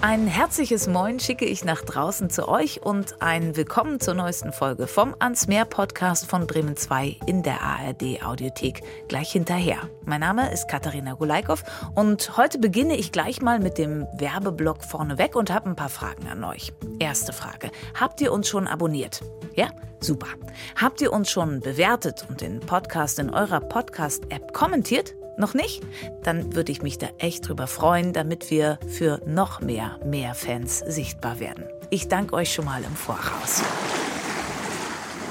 [0.00, 4.86] Ein herzliches Moin schicke ich nach draußen zu euch und ein Willkommen zur neuesten Folge
[4.86, 9.90] vom Ans Meer Podcast von Bremen 2 in der ARD Audiothek gleich hinterher.
[10.04, 11.64] Mein Name ist Katharina Gulaikow
[11.96, 16.28] und heute beginne ich gleich mal mit dem Werbeblock vorneweg und habe ein paar Fragen
[16.28, 16.72] an euch.
[17.00, 17.72] Erste Frage.
[17.98, 19.22] Habt ihr uns schon abonniert?
[19.56, 19.70] Ja?
[19.98, 20.28] Super.
[20.76, 25.17] Habt ihr uns schon bewertet und den Podcast in eurer Podcast-App kommentiert?
[25.38, 25.82] Noch nicht?
[26.24, 30.80] Dann würde ich mich da echt drüber freuen, damit wir für noch mehr mehr Fans
[30.80, 31.64] sichtbar werden.
[31.90, 33.62] Ich danke euch schon mal im Voraus.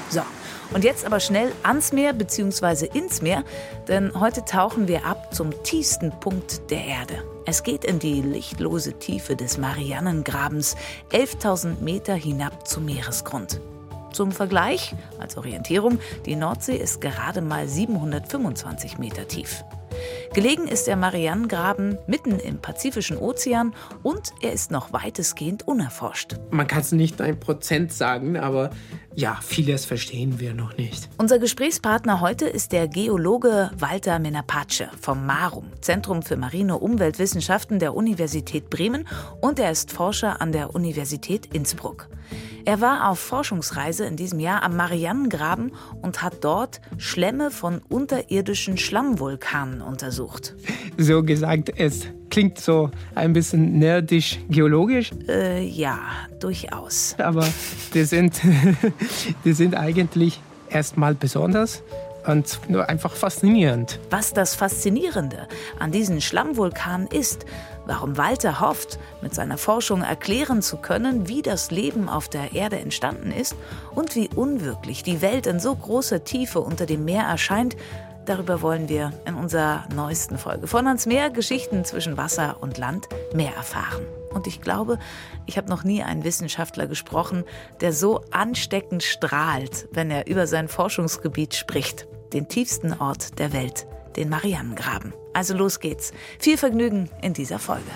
[0.08, 0.22] So,
[0.72, 2.88] und jetzt aber schnell ans Meer bzw.
[2.94, 3.44] ins Meer,
[3.86, 7.22] denn heute tauchen wir ab zum tiefsten Punkt der Erde.
[7.44, 10.76] Es geht in die lichtlose Tiefe des Marianengrabens,
[11.12, 13.60] 11.000 Meter hinab zum Meeresgrund.
[14.12, 19.64] Zum Vergleich, als Orientierung, die Nordsee ist gerade mal 725 Meter tief.
[20.34, 26.36] Gelegen ist der Marianengraben mitten im Pazifischen Ozean und er ist noch weitestgehend unerforscht.
[26.50, 28.70] Man kann es nicht ein Prozent sagen, aber
[29.14, 31.08] ja, vieles verstehen wir noch nicht.
[31.18, 37.94] Unser Gesprächspartner heute ist der Geologe Walter Menapace vom MARUM, Zentrum für marine Umweltwissenschaften der
[37.94, 39.08] Universität Bremen
[39.40, 42.08] und er ist Forscher an der Universität Innsbruck.
[42.68, 48.76] Er war auf Forschungsreise in diesem Jahr am Marianengraben und hat dort Schlemme von unterirdischen
[48.76, 50.54] Schlammvulkanen untersucht.
[50.98, 55.12] So gesagt, es klingt so ein bisschen nerdisch geologisch.
[55.26, 55.98] Äh, ja,
[56.40, 57.16] durchaus.
[57.18, 57.48] Aber
[57.94, 58.38] die sind,
[59.46, 60.38] die sind eigentlich
[60.68, 61.82] erstmal besonders
[62.26, 63.98] und nur einfach faszinierend.
[64.10, 67.46] Was das Faszinierende an diesen Schlammvulkanen ist,
[67.88, 72.78] warum Walter hofft, mit seiner Forschung erklären zu können, wie das Leben auf der Erde
[72.78, 73.56] entstanden ist
[73.94, 77.76] und wie unwirklich die Welt in so großer Tiefe unter dem Meer erscheint,
[78.26, 83.08] darüber wollen wir in unserer neuesten Folge von ans Meer Geschichten zwischen Wasser und Land
[83.32, 84.04] mehr erfahren.
[84.30, 84.98] Und ich glaube,
[85.46, 87.44] ich habe noch nie einen Wissenschaftler gesprochen,
[87.80, 93.86] der so ansteckend strahlt, wenn er über sein Forschungsgebiet spricht, den tiefsten Ort der Welt,
[94.16, 95.14] den Marianengraben.
[95.38, 96.12] Also los geht's.
[96.40, 97.92] Viel Vergnügen in dieser Folge.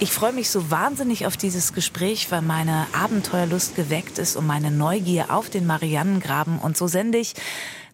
[0.00, 4.70] Ich freue mich so wahnsinnig auf dieses Gespräch, weil meine Abenteuerlust geweckt ist und meine
[4.70, 6.58] Neugier auf den Marianengraben.
[6.58, 7.32] Und so sende ich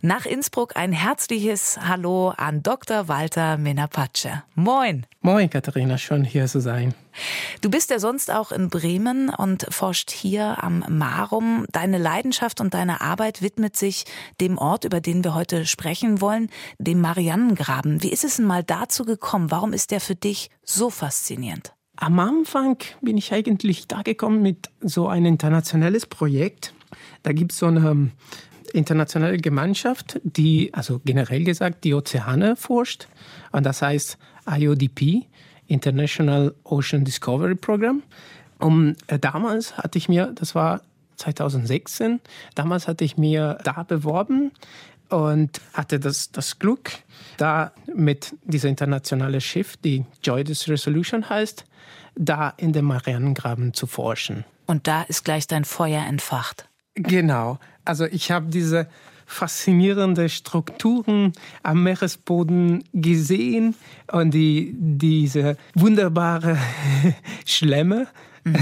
[0.03, 3.09] nach Innsbruck ein herzliches Hallo an Dr.
[3.09, 4.29] Walter Menapace.
[4.55, 5.07] Moin.
[5.21, 6.95] Moin, Katharina, schön hier zu sein.
[7.61, 11.67] Du bist ja sonst auch in Bremen und forscht hier am Marum.
[11.73, 14.05] Deine Leidenschaft und deine Arbeit widmet sich
[14.41, 18.03] dem Ort, über den wir heute sprechen wollen, dem Marianengraben.
[18.03, 19.51] Wie ist es denn mal dazu gekommen?
[19.51, 21.73] Warum ist der für dich so faszinierend?
[21.97, 26.75] Am Anfang bin ich eigentlich da gekommen mit so ein internationales Projekt.
[27.23, 28.11] Da gibt es so eine
[28.73, 33.09] internationale Gemeinschaft, die, also generell gesagt, die Ozeane forscht.
[33.53, 35.27] Und das heißt IODP,
[35.67, 38.03] International Ocean Discovery Program.
[38.59, 40.83] Und äh, damals hatte ich mir, das war
[41.17, 42.21] 2016,
[42.55, 44.53] damals hatte ich mir da beworben
[45.09, 46.91] und hatte das, das Glück,
[47.37, 51.65] da mit dieser internationalen Schiff, die JOIDES Resolution heißt,
[52.17, 54.45] da in dem Marianengraben zu forschen.
[54.67, 56.69] Und da ist gleich dein Feuer entfacht.
[56.95, 57.59] Genau.
[57.87, 58.89] Also ich habe diese
[59.27, 61.33] faszinierende Strukturen
[61.63, 63.75] am Meeresboden gesehen
[64.13, 66.59] und die, diese wunderbare
[67.45, 68.07] Schlemme.
[68.45, 68.57] Mhm.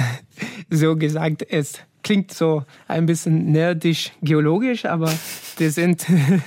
[0.71, 5.13] So gesagt, es klingt so ein bisschen nerdisch geologisch, aber
[5.59, 6.07] die sind,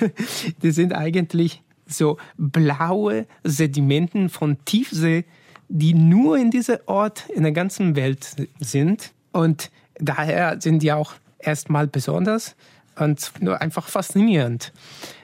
[0.64, 5.26] die sind eigentlich so blaue Sedimenten von Tiefsee,
[5.70, 9.12] die nur in diesem Ort in der ganzen Welt sind.
[9.32, 11.14] Und daher sind die auch
[11.48, 12.56] erstmal besonders
[12.98, 14.74] und nur einfach faszinierend.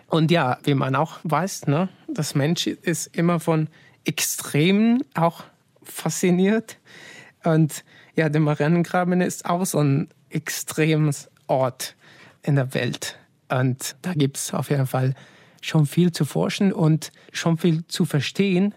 [0.08, 3.68] Und ja, wie man auch weiß, ne, das Mensch ist immer von
[4.06, 5.44] Extremen auch
[5.84, 6.78] fasziniert.
[7.44, 7.84] Und
[8.16, 11.96] ja, der Marianengraben ist auch so ein extremes Ort
[12.42, 13.18] in der Welt.
[13.50, 15.14] Und da gibt es auf jeden Fall
[15.62, 18.76] schon viel zu forschen und schon viel zu verstehen,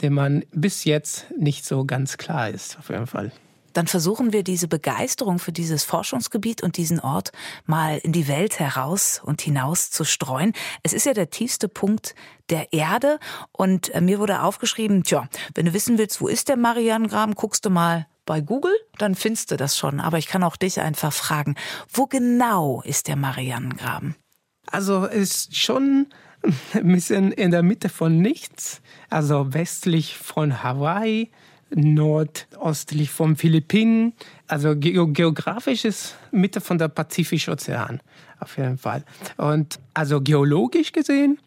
[0.00, 3.32] dem man bis jetzt nicht so ganz klar ist, auf jeden Fall
[3.72, 7.32] dann versuchen wir diese Begeisterung für dieses Forschungsgebiet und diesen Ort
[7.66, 10.52] mal in die Welt heraus und hinaus zu streuen.
[10.82, 12.14] Es ist ja der tiefste Punkt
[12.50, 13.18] der Erde
[13.52, 17.64] und äh, mir wurde aufgeschrieben, tja, wenn du wissen willst, wo ist der Marianengraben, guckst
[17.64, 20.00] du mal bei Google, dann findest du das schon.
[20.00, 21.56] Aber ich kann auch dich einfach fragen,
[21.90, 24.16] wo genau ist der Marianengraben?
[24.66, 26.08] Also ist schon
[26.74, 28.80] ein bisschen in der Mitte von nichts,
[29.10, 31.30] also westlich von Hawaii,
[31.70, 34.14] nordostlich vom Philippinen.
[34.46, 38.00] Also geografisch ist Mitte von der Pazifischen Ozean
[38.40, 39.04] auf jeden Fall.
[39.36, 41.38] Und also geologisch gesehen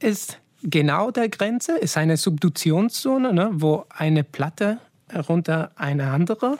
[0.00, 4.78] ist genau der Grenze ist eine Subduktionszone, ne, wo eine Platte
[5.28, 6.56] runter eine andere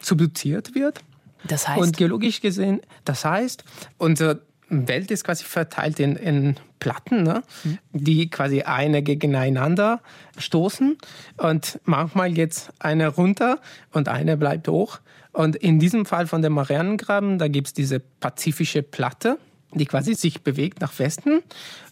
[0.00, 1.00] subduziert wird.
[1.44, 1.80] Das heißt?
[1.80, 3.64] Und geologisch gesehen, das heißt,
[3.98, 4.42] unsere
[4.88, 7.78] Welt ist quasi verteilt in, in Platten, ne, mhm.
[7.92, 10.00] die quasi eine gegeneinander
[10.38, 10.98] stoßen.
[11.36, 13.60] Und manchmal geht eine runter
[13.92, 15.00] und eine bleibt hoch.
[15.32, 19.38] Und in diesem Fall von dem Marianengraben, da gibt es diese pazifische Platte,
[19.72, 21.42] die quasi sich bewegt nach Westen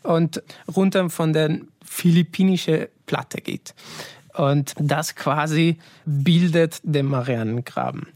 [0.02, 0.42] und
[0.74, 3.74] runter von der philippinischen Platte geht.
[4.34, 8.06] Und das quasi bildet den Marianengraben.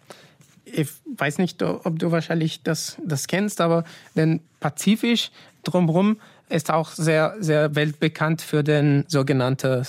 [0.66, 3.84] Ich weiß nicht, ob du wahrscheinlich das, das kennst, aber
[4.14, 5.30] den Pazifisch
[5.62, 6.18] drumherum
[6.48, 9.86] ist auch sehr, sehr weltbekannt für den sogenannten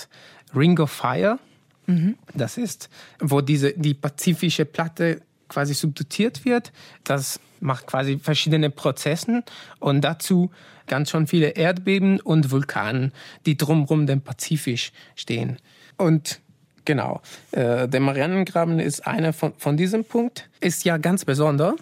[0.54, 1.38] Ring of Fire.
[1.86, 2.16] Mhm.
[2.34, 2.88] Das ist,
[3.20, 6.72] wo diese, die pazifische Platte quasi subdutiert wird.
[7.04, 9.42] Das macht quasi verschiedene Prozesse
[9.80, 10.50] und dazu
[10.86, 13.12] ganz schon viele Erdbeben und Vulkane,
[13.46, 15.58] die drumherum den Pazifisch stehen.
[15.96, 16.40] Und
[16.88, 17.20] genau,
[17.52, 20.48] äh, der Marianengraben ist einer von, von diesem Punkt.
[20.60, 21.74] Ist ja ganz besonders,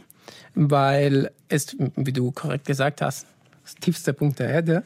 [0.55, 3.25] weil es, wie du korrekt gesagt hast,
[3.63, 4.85] das tiefste Punkt der Erde,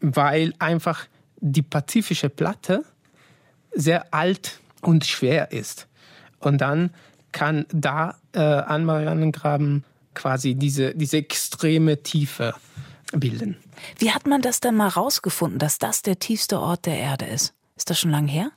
[0.00, 1.06] weil einfach
[1.40, 2.84] die pazifische Platte
[3.72, 5.88] sehr alt und schwer ist.
[6.38, 6.90] Und dann
[7.32, 9.84] kann da äh, an Marianengraben
[10.14, 12.54] quasi diese, diese extreme Tiefe
[13.12, 13.56] bilden.
[13.98, 17.52] Wie hat man das denn mal rausgefunden, dass das der tiefste Ort der Erde ist?
[17.76, 18.52] Ist das schon lange her?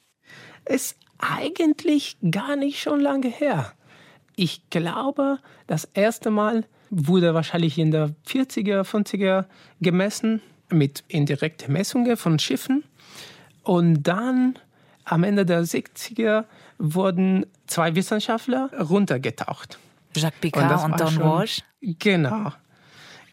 [0.70, 3.74] Ist eigentlich gar nicht schon lange her.
[4.36, 9.46] Ich glaube, das erste Mal wurde wahrscheinlich in der 40er, 50er
[9.82, 12.84] gemessen mit indirekten Messungen von Schiffen.
[13.64, 14.58] Und dann
[15.04, 16.46] am Ende der 60er
[16.78, 19.80] wurden zwei Wissenschaftler runtergetaucht.
[20.16, 21.62] Jacques Picard und, und Don Walsh.
[21.82, 22.52] Genau.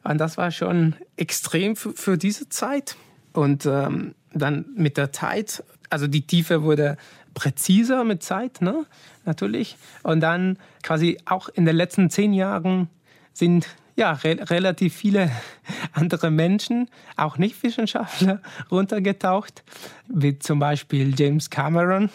[0.04, 2.96] Und das war schon extrem für, für diese Zeit.
[3.32, 6.96] Und ähm, dann mit der Zeit, also die Tiefe wurde
[7.36, 8.86] präziser mit Zeit, ne?
[9.26, 9.76] natürlich.
[10.02, 12.88] Und dann quasi auch in den letzten zehn Jahren
[13.32, 15.30] sind ja re relativ viele
[15.92, 18.40] andere Menschen, auch Nicht-Wissenschaftler,
[18.70, 19.62] runtergetaucht,
[20.08, 22.10] wie zum Beispiel James Cameron,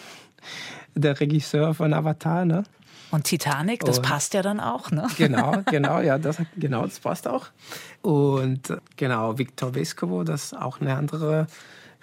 [0.96, 2.44] der Regisseur von Avatar.
[2.44, 2.64] Ne?
[3.12, 5.08] Und Titanic, das und, passt ja dann auch, ne?
[5.18, 7.48] Genau, genau, ja, das, genau, das passt auch.
[8.02, 11.46] Und genau, Victor Vescovo, das ist auch eine andere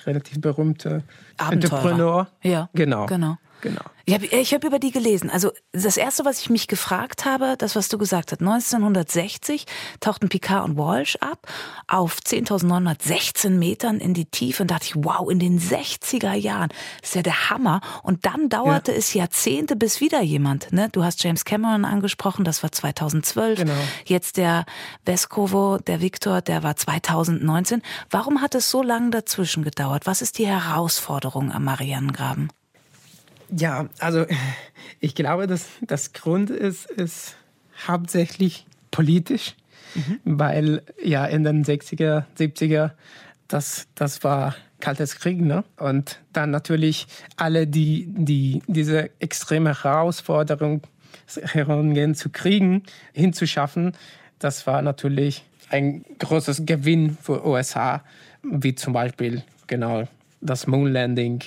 [0.07, 1.03] relativ berühmte
[1.37, 1.53] Abenteurer.
[1.53, 2.29] Entrepreneur.
[2.43, 3.07] Ja, genau.
[3.07, 3.37] genau.
[3.61, 3.83] Genau.
[4.09, 5.29] Ich habe ich hab über die gelesen.
[5.29, 9.67] Also das Erste, was ich mich gefragt habe, das, was du gesagt hast, 1960
[10.01, 11.47] tauchten Picard und Walsh ab
[11.89, 16.71] auf 10.916 Metern in die Tiefe und dachte ich, wow, in den 60er Jahren,
[17.03, 17.83] das ist ja der Hammer.
[18.03, 18.97] Und dann dauerte ja.
[18.97, 20.89] es Jahrzehnte, bis wieder jemand, ne?
[20.91, 23.59] du hast James Cameron angesprochen, das war 2012.
[23.59, 23.75] Genau.
[24.07, 24.65] Jetzt der
[25.05, 27.83] Vescovo, der Victor, der war 2019.
[28.09, 30.07] Warum hat es so lange dazwischen gedauert?
[30.07, 32.49] Was ist die Herausforderung am Marianengraben?
[33.51, 34.27] Ja, also
[35.01, 37.37] ich glaube, dass das Grund ist, ist
[37.87, 39.55] hauptsächlich politisch,
[39.95, 40.21] mhm.
[40.25, 42.93] weil ja in den 60er, 70er,
[43.47, 45.65] das, das war kaltes Krieg, ne?
[45.77, 47.07] Und dann natürlich
[47.37, 50.83] alle, die, die diese extreme Herausforderung
[51.43, 53.93] herangehen zu kriegen, hinzuschaffen,
[54.39, 58.03] das war natürlich ein großes Gewinn für USA,
[58.43, 60.05] wie zum Beispiel genau
[60.41, 61.43] das Moonlanding,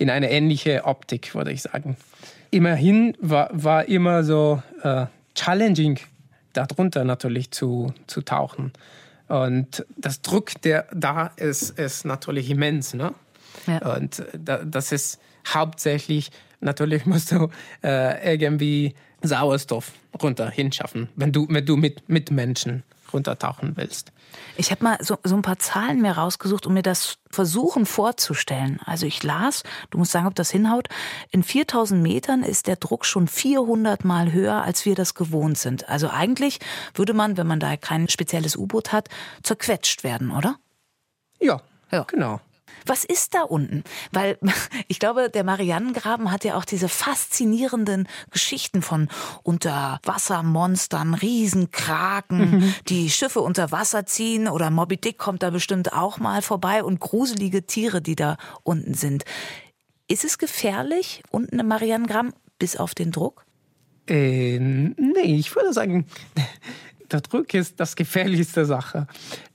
[0.00, 1.96] in eine ähnliche Optik, würde ich sagen.
[2.50, 6.00] Immerhin war, war immer so äh, challenging,
[6.54, 8.72] darunter natürlich zu, zu tauchen.
[9.28, 12.94] Und das Druck, der da ist, ist natürlich immens.
[12.94, 13.14] Ne?
[13.66, 13.94] Ja.
[13.94, 16.30] Und da, das ist hauptsächlich,
[16.60, 17.50] natürlich musst du
[17.84, 24.12] äh, irgendwie Sauerstoff runter hinschaffen, wenn du, wenn du mit, mit Menschen runtertauchen willst.
[24.56, 28.80] Ich habe mal so, so ein paar Zahlen mir rausgesucht, um mir das versuchen vorzustellen.
[28.84, 30.88] Also ich las, du musst sagen, ob das hinhaut,
[31.30, 35.88] in 4000 Metern ist der Druck schon 400 Mal höher, als wir das gewohnt sind.
[35.88, 36.58] Also eigentlich
[36.94, 39.08] würde man, wenn man da kein spezielles U-Boot hat,
[39.42, 40.56] zerquetscht werden, oder?
[41.40, 42.04] Ja, ja.
[42.04, 42.40] genau.
[42.86, 43.84] Was ist da unten?
[44.12, 44.38] Weil
[44.88, 49.08] ich glaube, der Marianengraben hat ja auch diese faszinierenden Geschichten von
[49.42, 52.74] Unterwassermonstern, Riesenkraken, mhm.
[52.88, 57.00] die Schiffe unter Wasser ziehen oder Moby Dick kommt da bestimmt auch mal vorbei und
[57.00, 59.24] gruselige Tiere, die da unten sind.
[60.08, 63.44] Ist es gefährlich unten im Marianengraben bis auf den Druck?
[64.08, 66.06] Äh, nee, ich würde sagen,
[67.10, 69.06] der Druck ist das gefährlichste Sache.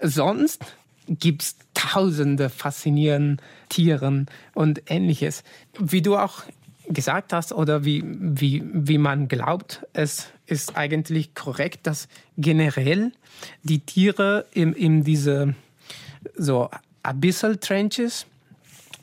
[0.02, 0.64] Sonst
[1.08, 5.44] gibt es tausende faszinierenden Tieren und ähnliches.
[5.78, 6.44] Wie du auch
[6.88, 12.08] gesagt hast oder wie, wie, wie man glaubt, es ist eigentlich korrekt, dass
[12.38, 13.12] generell
[13.64, 15.56] die Tiere in, in diese
[16.36, 16.70] so
[17.04, 18.26] Abyssal Trenches,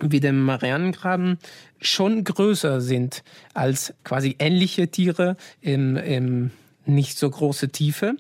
[0.01, 1.39] wie dem Marianengraben
[1.81, 3.23] schon größer sind
[3.55, 6.51] als quasi ähnliche Tiere im, im
[6.85, 8.17] nicht so große Tiefe,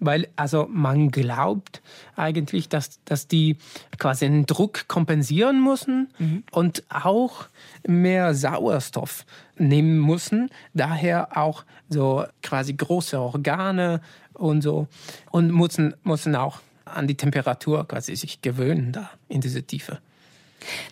[0.00, 1.82] weil also man glaubt
[2.16, 3.56] eigentlich, dass, dass die
[3.98, 6.44] quasi den Druck kompensieren müssen mhm.
[6.52, 7.46] und auch
[7.86, 9.24] mehr Sauerstoff
[9.56, 14.00] nehmen müssen, daher auch so quasi große Organe
[14.32, 14.88] und so
[15.30, 19.98] und müssen, müssen auch an die Temperatur quasi sich gewöhnen da in diese Tiefe.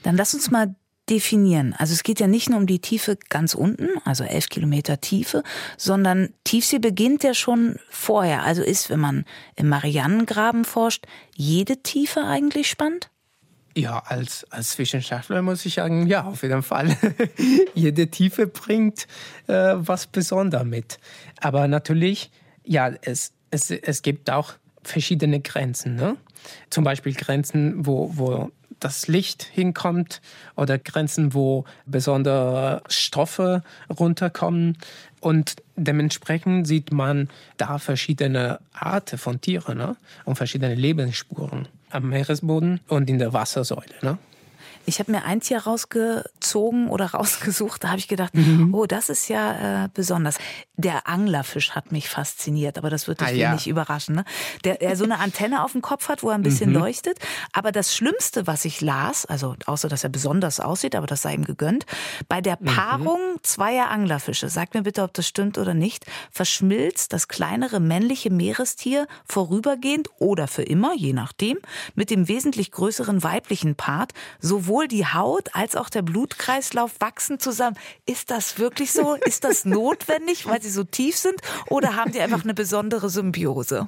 [0.03, 0.75] Dann lass uns mal
[1.11, 1.75] definieren.
[1.77, 5.43] Also es geht ja nicht nur um die Tiefe ganz unten, also elf Kilometer Tiefe,
[5.77, 8.43] sondern Tiefsee beginnt ja schon vorher.
[8.43, 9.25] Also ist, wenn man
[9.57, 13.11] im Marianengraben forscht, jede Tiefe eigentlich spannend?
[13.75, 16.95] Ja, als, als Wissenschaftler muss ich sagen, ja, auf jeden Fall.
[17.75, 19.07] Jede Tiefe bringt
[19.47, 20.99] äh, was Besonderes mit.
[21.41, 22.31] Aber natürlich,
[22.65, 25.95] ja, es, es, es gibt auch verschiedene Grenzen.
[25.95, 26.19] Ne?
[26.69, 28.51] Zum Beispiel Grenzen, wo, wo
[28.85, 30.21] das Licht hinkommt
[30.57, 34.79] oder Grenzen, wo besondere Stoffe runterkommen.
[35.21, 39.97] Und dementsprechend sieht man da verschiedene Arten von Tieren ne?
[40.25, 43.95] und verschiedene Lebensspuren am Meeresboden und in der Wassersäule.
[44.03, 44.19] Ne?
[44.87, 48.75] Ich habe mir ein Tier rausgezogen oder rausgesucht, da habe ich gedacht, mhm.
[48.75, 50.39] oh, das ist ja äh, besonders.
[50.77, 53.53] Der Anglerfisch hat mich fasziniert, aber das wird dich ah, ja.
[53.55, 54.17] nicht überraschen.
[54.17, 54.25] Ne?
[54.65, 56.77] Der, der so eine Antenne auf dem Kopf hat, wo er ein bisschen mhm.
[56.77, 57.19] leuchtet.
[57.53, 61.35] Aber das Schlimmste, was ich las, also außer dass er besonders aussieht, aber das sei
[61.35, 61.87] ihm gegönnt,
[62.29, 62.67] bei der mhm.
[62.67, 63.43] Paarung mhm.
[63.43, 69.07] zweier Anglerfische, sag mir bitte, ob das stimmt oder nicht, verschmilzt das kleinere männliche Meerestier
[69.25, 71.59] vorübergehend oder für immer, je nachdem,
[71.95, 77.39] mit dem wesentlich größeren weiblichen Part, sowohl sowohl die Haut als auch der Blutkreislauf wachsen
[77.39, 77.77] zusammen.
[78.07, 79.17] Ist das wirklich so?
[79.27, 81.37] Ist das notwendig, weil sie so tief sind?
[81.69, 83.87] Oder haben die einfach eine besondere Symbiose?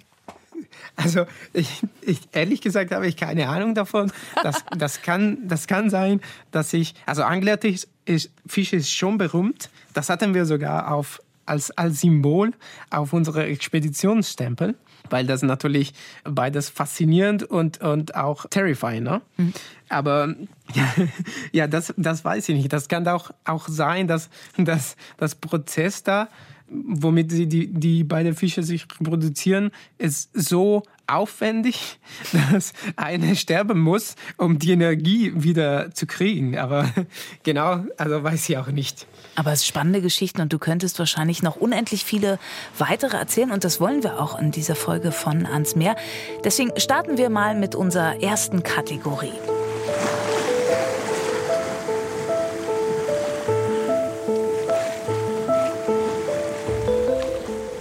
[0.96, 1.24] Also
[1.54, 4.12] ich, ich, ehrlich gesagt habe ich keine Ahnung davon.
[4.42, 9.70] Das, das, kann, das kann sein, dass ich, also Anglerfisch ist, Fisch ist schon berühmt.
[9.94, 12.52] Das hatten wir sogar auf, als, als Symbol
[12.90, 14.74] auf unserer Expeditionsstempel
[15.10, 15.92] weil das natürlich
[16.24, 19.02] beides faszinierend und, und auch terrifying.
[19.02, 19.20] Ne?
[19.36, 19.52] Mhm.
[19.88, 20.34] Aber
[20.72, 20.92] ja,
[21.52, 22.72] ja das, das weiß ich nicht.
[22.72, 26.28] Das kann auch, auch sein, dass, dass das Prozess da,
[26.68, 31.98] womit sie die, die beiden Fische sich reproduzieren, ist so aufwendig,
[32.50, 36.58] dass eine sterben muss, um die Energie wieder zu kriegen.
[36.58, 36.90] Aber
[37.42, 39.06] genau, also weiß ich auch nicht.
[39.36, 42.38] Aber es ist spannende Geschichten und du könntest wahrscheinlich noch unendlich viele
[42.78, 45.96] weitere erzählen und das wollen wir auch in dieser Folge von Ans Meer.
[46.44, 49.32] Deswegen starten wir mal mit unserer ersten Kategorie.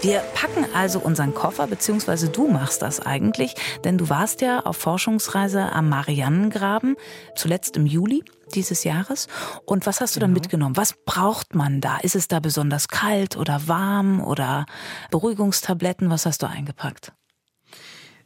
[0.03, 3.55] Wir packen also unseren Koffer, beziehungsweise du machst das eigentlich,
[3.85, 6.97] denn du warst ja auf Forschungsreise am Marianengraben,
[7.37, 8.21] zuletzt im Juli
[8.53, 9.29] dieses Jahres.
[9.65, 10.41] Und was hast du dann genau.
[10.41, 10.75] mitgenommen?
[10.75, 11.99] Was braucht man da?
[11.99, 14.65] Ist es da besonders kalt oder warm oder
[15.09, 16.09] Beruhigungstabletten?
[16.09, 17.13] Was hast du eingepackt?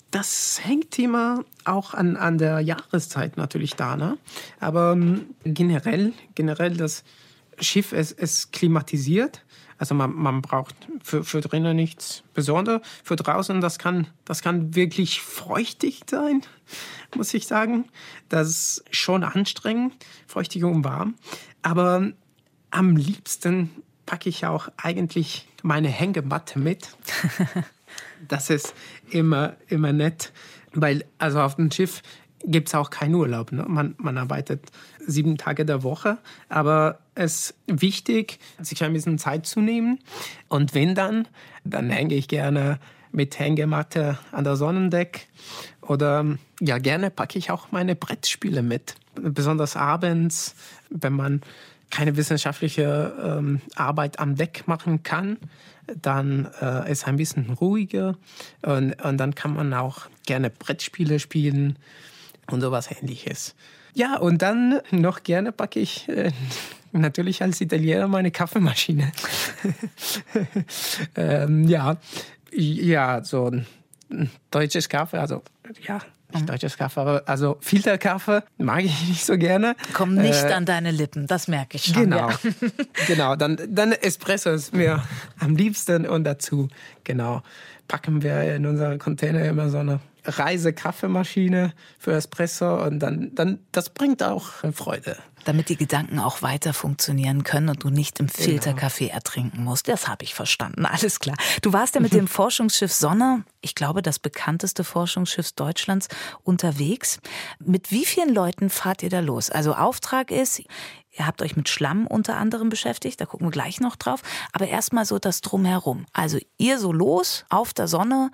[0.09, 3.95] Das hängt immer auch an, an der Jahreszeit natürlich da.
[3.95, 4.17] Ne?
[4.59, 7.03] Aber ähm, generell, generell das
[7.59, 9.43] Schiff ist, ist klimatisiert.
[9.77, 12.81] Also man, man braucht für, für drinnen nichts Besonderes.
[13.03, 16.41] Für draußen, das kann, das kann wirklich feuchtig sein,
[17.15, 17.85] muss ich sagen.
[18.29, 19.93] Das ist schon anstrengend,
[20.25, 21.15] feuchtig und warm.
[21.61, 22.11] Aber
[22.71, 23.69] am liebsten
[24.05, 26.97] packe ich auch eigentlich meine Hängematte mit.
[28.27, 28.73] das ist
[29.09, 30.31] immer, immer nett,
[30.73, 32.01] weil also auf dem Schiff
[32.43, 33.51] gibt es auch keinen Urlaub.
[33.51, 33.65] Ne?
[33.67, 34.71] Man, man arbeitet
[35.05, 36.17] sieben Tage der Woche,
[36.49, 39.99] aber es ist wichtig, sich ein bisschen Zeit zu nehmen.
[40.47, 41.27] Und wenn dann,
[41.63, 42.79] dann hänge ich gerne
[43.11, 45.27] mit Hängematte an der Sonnendeck
[45.81, 46.25] oder
[46.59, 48.95] ja, gerne packe ich auch meine Brettspiele mit.
[49.15, 50.55] Besonders abends,
[50.89, 51.41] wenn man
[51.89, 55.37] keine wissenschaftliche ähm, Arbeit am Deck machen kann,
[56.01, 58.17] dann äh, ist es ein bisschen ruhiger
[58.61, 61.77] und, und dann kann man auch gerne Brettspiele spielen
[62.51, 63.55] und sowas ähnliches.
[63.93, 66.31] Ja, und dann noch gerne packe ich äh,
[66.91, 69.11] natürlich als Italiener meine Kaffeemaschine.
[71.15, 71.97] ähm, ja,
[72.51, 73.65] ja, so ein
[74.51, 75.41] deutsches Kaffee, also
[75.87, 75.99] ja,
[76.33, 76.47] nicht mhm.
[76.47, 79.75] deutsches Kaffee, aber also Filterkaffee mag ich nicht so gerne.
[79.93, 82.03] Komm nicht äh, an deine Lippen, das merke ich schon.
[82.03, 82.39] Genau, ja.
[83.07, 83.35] genau.
[83.35, 85.03] Dann, dann Espresso ist mir
[85.39, 86.67] am liebsten und dazu,
[87.03, 87.43] genau,
[87.87, 93.89] packen wir in unsere Container immer so eine Reisekaffeemaschine für Espresso und dann, dann das
[93.89, 95.17] bringt auch Freude.
[95.45, 99.15] Damit die Gedanken auch weiter funktionieren können und du nicht im Filterkaffee genau.
[99.15, 99.87] ertrinken musst.
[99.87, 100.85] Das habe ich verstanden.
[100.85, 101.37] Alles klar.
[101.61, 106.09] Du warst ja mit dem Forschungsschiff Sonne, ich glaube, das bekannteste Forschungsschiff Deutschlands,
[106.43, 107.19] unterwegs.
[107.59, 109.49] Mit wie vielen Leuten fahrt ihr da los?
[109.49, 110.61] Also Auftrag ist,
[111.17, 114.21] Ihr habt euch mit Schlamm unter anderem beschäftigt, da gucken wir gleich noch drauf.
[114.53, 116.05] Aber erstmal so das Drumherum.
[116.13, 118.29] Also ihr so los auf der Sonne,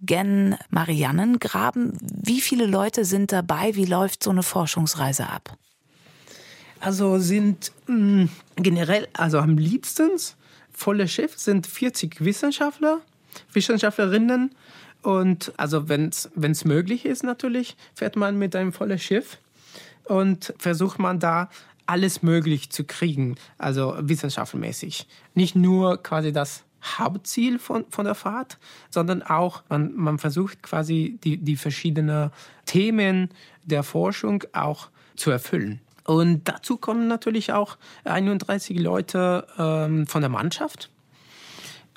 [0.00, 1.98] gen Mariannengraben.
[2.00, 3.74] Wie viele Leute sind dabei?
[3.74, 5.56] Wie läuft so eine Forschungsreise ab?
[6.80, 10.10] Also sind mh, mm, generell, also am liebsten
[10.72, 13.00] volle Schiff sind 40 Wissenschaftler,
[13.52, 14.54] Wissenschaftlerinnen.
[15.02, 19.38] Und also wenn es möglich ist natürlich, fährt man mit einem vollen Schiff
[20.04, 21.48] und versucht man da
[21.86, 25.06] alles möglich zu kriegen, also wissenschaftsmäßig.
[25.34, 28.58] Nicht nur quasi das Hauptziel von, von der Fahrt,
[28.90, 32.30] sondern auch, man, man versucht quasi die, die verschiedenen
[32.64, 33.30] Themen
[33.64, 35.80] der Forschung auch zu erfüllen.
[36.04, 40.90] Und dazu kommen natürlich auch 31 Leute ähm, von der Mannschaft.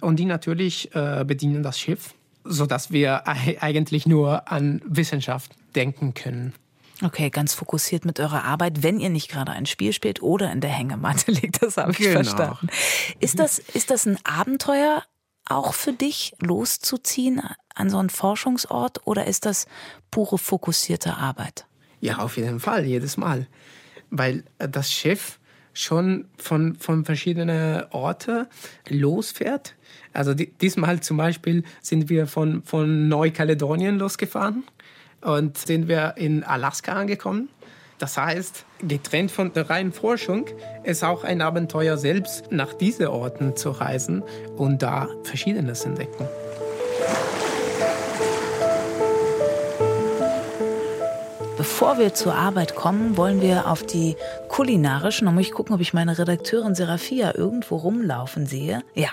[0.02, 6.54] Und die natürlich äh, bedienen das Schiff, sodass wir eigentlich nur an Wissenschaft denken können.
[7.02, 10.62] Okay, ganz fokussiert mit eurer Arbeit, wenn ihr nicht gerade ein Spiel spielt oder in
[10.62, 12.24] der Hängematte liegt, das habe ich genau.
[12.24, 12.68] verstanden.
[13.20, 15.04] Ist das, ist das ein Abenteuer
[15.46, 17.42] auch für dich, loszuziehen
[17.74, 19.66] an so einen Forschungsort oder ist das
[20.12, 21.66] pure fokussierte Arbeit?
[22.02, 23.48] Ja, auf jeden Fall, jedes Mal.
[24.10, 25.40] Weil das Schiff
[25.74, 28.48] schon von, von verschiedenen Orten
[28.90, 29.76] losfährt.
[30.14, 34.64] Also diesmal zum Beispiel sind wir von, von Neukaledonien losgefahren
[35.22, 37.50] und sind wir in Alaska angekommen.
[38.00, 40.46] Das heißt, getrennt von der reinen Forschung
[40.84, 44.24] ist auch ein Abenteuer selbst, nach diesen Orten zu reisen
[44.56, 46.28] und da Verschiedenes entdecken.
[51.60, 54.16] Bevor wir zur Arbeit kommen, wollen wir auf die
[54.48, 58.82] kulinarischen, da muss ich gucken, ob ich meine Redakteurin Serafia irgendwo rumlaufen sehe.
[58.96, 59.10] Ja,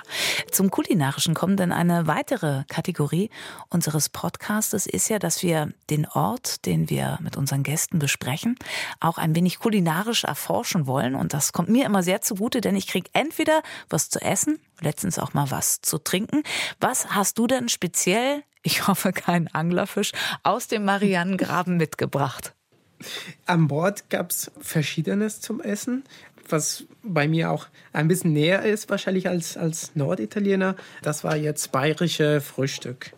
[0.56, 3.28] zum kulinarischen kommen, denn eine weitere Kategorie
[3.69, 8.56] unseres Podcastes ist ja, dass wir den Ort, den wir mit unseren Gästen besprechen,
[8.99, 11.14] auch ein wenig kulinarisch erforschen wollen.
[11.14, 15.19] Und das kommt mir immer sehr zugute, denn ich kriege entweder was zu essen, letztens
[15.19, 16.42] auch mal was zu trinken.
[16.80, 20.10] Was hast du denn speziell ich hoffe keinen Anglerfisch,
[20.42, 22.52] aus dem Marianengraben mitgebracht?
[23.45, 26.02] An Bord gab es Verschiedenes zum Essen,
[26.52, 30.76] was bei mir auch ein bisschen näher ist, wahrscheinlich als, als Norditaliener.
[31.02, 33.13] Das war jetzt bayerische Frühstück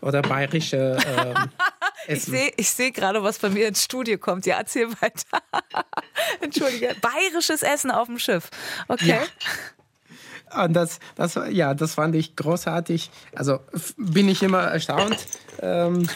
[0.00, 1.34] oder bayerische ähm,
[2.06, 2.34] Essen.
[2.34, 4.46] Ich sehe seh gerade, was bei mir ins Studio kommt.
[4.46, 5.42] Ja, erzähl weiter.
[6.40, 6.94] Entschuldige.
[7.00, 8.50] Bayerisches Essen auf dem Schiff.
[8.88, 9.18] Okay.
[10.52, 10.64] Ja.
[10.64, 13.10] Und das, das, ja, das fand ich großartig.
[13.34, 13.60] Also
[13.96, 15.16] bin ich immer erstaunt,
[15.60, 16.08] ähm,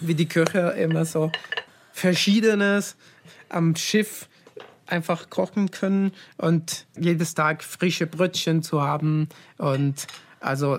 [0.00, 1.30] wie die Köche immer so
[1.92, 2.96] Verschiedenes
[3.48, 4.28] am Schiff
[4.88, 9.28] einfach kochen können und jedes Tag frische Brötchen zu haben.
[9.56, 10.06] Und
[10.40, 10.78] also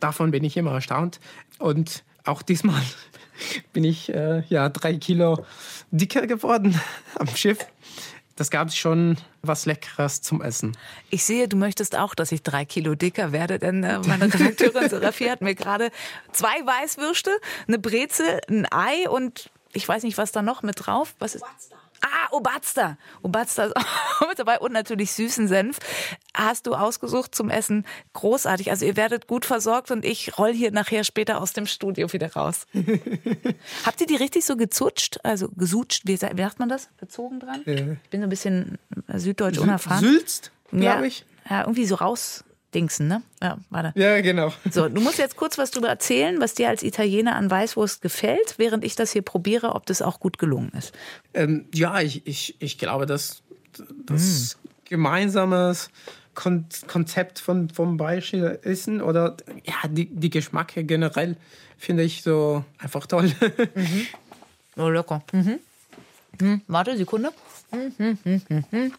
[0.00, 1.20] davon bin ich immer erstaunt.
[1.58, 2.82] Und auch diesmal
[3.72, 5.44] bin ich äh, ja drei Kilo
[5.90, 6.80] dicker geworden
[7.18, 7.66] am Schiff
[8.36, 10.76] das gab es schon was Leckeres zum Essen.
[11.10, 14.88] Ich sehe, du möchtest auch, dass ich drei Kilo dicker werde, denn äh, meine Redakteurin
[14.90, 15.90] Serafie hat mir gerade
[16.32, 17.30] zwei Weißwürste,
[17.68, 21.14] eine Brezel, ein Ei und ich weiß nicht, was da noch mit drauf.
[21.18, 21.44] Was ist?
[22.02, 22.98] Ah, Obatster.
[23.22, 23.76] Obatster ist
[24.20, 25.78] auch mit dabei und natürlich süßen Senf.
[26.34, 27.86] Hast du ausgesucht zum Essen.
[28.12, 28.70] Großartig.
[28.70, 32.32] Also ihr werdet gut versorgt und ich roll hier nachher später aus dem Studio wieder
[32.32, 32.66] raus.
[33.86, 35.20] Habt ihr die richtig so gezutscht?
[35.22, 36.02] Also gesutscht?
[36.06, 36.88] Wie, sagt man das?
[36.98, 37.62] Bezogen dran?
[37.64, 40.00] Ich bin so ein bisschen süddeutsch unerfahren.
[40.00, 41.24] Sülzt, glaube ja, ich.
[41.48, 43.22] Ja, irgendwie so raus Dingsen, ne?
[43.42, 43.92] Ja, warte.
[43.98, 44.52] Ja, genau.
[44.70, 48.54] So, du musst jetzt kurz was darüber erzählen, was dir als Italiener an Weißwurst gefällt,
[48.56, 50.92] während ich das hier probiere, ob das auch gut gelungen ist.
[51.34, 53.42] Ähm, ja, ich, ich, ich glaube, dass
[54.06, 54.68] das mm.
[54.88, 55.90] gemeinsames
[56.34, 61.36] Kon Konzept von, vom bayerischen Essen oder ja, die, die Geschmacke generell
[61.76, 63.32] finde ich so einfach toll.
[63.74, 64.06] Mhm.
[64.76, 65.22] Oh, lecker.
[65.32, 65.58] Mhm.
[66.40, 66.62] Mhm.
[66.66, 67.30] Warte, Sekunde.
[67.70, 68.18] Mhm.
[68.24, 68.92] Mhm.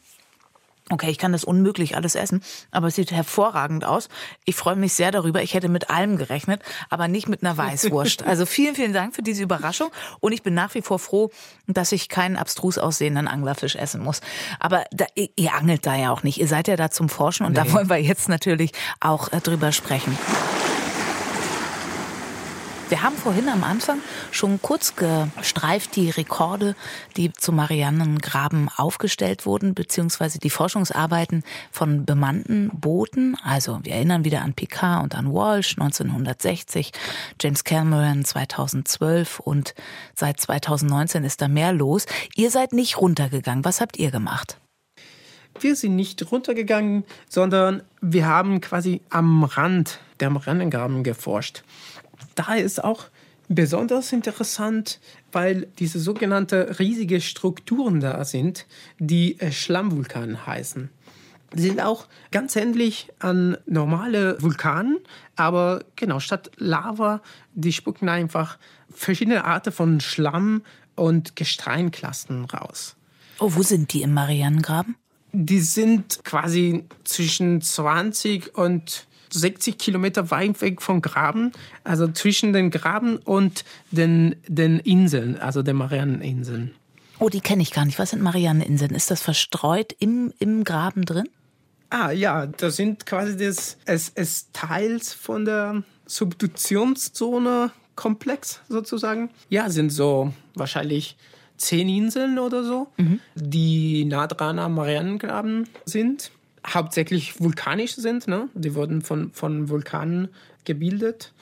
[0.90, 4.10] Okay, ich kann das unmöglich alles essen, aber es sieht hervorragend aus.
[4.44, 5.42] Ich freue mich sehr darüber.
[5.42, 8.24] Ich hätte mit allem gerechnet, aber nicht mit einer Weißwurst.
[8.34, 11.30] Also vielen, vielen Dank für diese Überraschung und ich bin nach wie vor froh,
[11.68, 14.22] dass ich keinen abstrus aussehenden Anglerfisch essen muss.
[14.60, 16.40] Aber da, ihr angelt da ja auch nicht.
[16.40, 17.62] Ihr seid ja da zum Forschen und nee.
[17.64, 20.18] da wollen wir jetzt natürlich auch äh, drüber sprechen.
[22.90, 24.00] Wir haben vorhin am Anfang
[24.32, 26.76] schon kurz gestreift die Rekorde,
[27.18, 33.36] die zum Marianengraben aufgestellt wurden, beziehungsweise die Forschungsarbeiten von bemannten Booten.
[33.44, 36.92] Also wir erinnern wieder an Picard und an Walsh 1960,
[37.42, 39.74] James Cameron 2012 und
[40.14, 42.06] seit 2019 ist da mehr los.
[42.36, 43.66] Ihr seid nicht runtergegangen.
[43.66, 44.60] Was habt ihr gemacht?
[45.60, 51.64] wir sind nicht runtergegangen, sondern wir haben quasi am Rand der Marianengraben geforscht.
[52.36, 53.06] Da ist auch
[53.48, 55.00] besonders interessant,
[55.32, 58.66] weil diese sogenannte riesige Strukturen da sind,
[59.00, 60.90] die äh, Schlammvulkan heißen.
[61.54, 64.98] Die sind auch ganz ähnlich an normale Vulkanen,
[65.36, 67.22] aber genau, statt Lava,
[67.54, 68.58] die spucken einfach
[68.90, 70.64] verschiedene Arten von Schlamm
[70.96, 72.96] und Gesteinklassen raus.
[73.40, 74.96] Oh, wo sind die im Marianengraben?
[75.32, 81.52] Die sind quasi zwischen 20 und 60 Kilometer weit weg vom Graben,
[81.84, 86.72] also zwischen den Graben und den, den Inseln, also den Marianeninseln.
[87.20, 88.00] Oh, die kenne ich gar nicht.
[88.00, 88.96] Was sind Marianeninseln?
[88.96, 91.30] Ist das verstreut im, im Graben drin?
[91.90, 99.30] Ah ja, das sind quasi das, es, es Teils von der Subduktionszone Komplex sozusagen.
[99.50, 101.16] Ja, sind so wahrscheinlich
[101.58, 103.20] zehn Inseln oder so, mhm.
[103.36, 106.32] die nah dran am Marianengraben sind.
[106.66, 108.50] Hauptsächlich vulkanisch sind, ne?
[108.54, 110.30] Die wurden von, von Vulkanen
[110.66, 111.34] gebildet.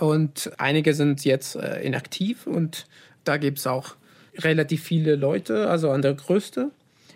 [0.00, 2.86] Und einige sind jetzt äh, inaktiv und
[3.24, 3.94] da gibt es auch
[4.38, 6.70] relativ viele Leute, also an der größten